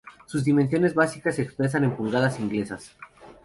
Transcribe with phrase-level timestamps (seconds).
[0.25, 2.93] Sus dimensiones básicas se expresan en pulgadas inglesas.